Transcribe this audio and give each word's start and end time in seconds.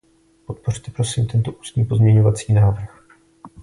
Podpořte 0.45 0.91
prosím 0.91 1.27
tento 1.27 1.51
ústní 1.51 1.85
pozměňovací 1.85 2.53
návrh. 2.53 3.07